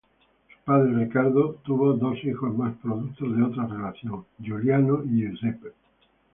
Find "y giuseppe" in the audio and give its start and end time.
5.05-5.73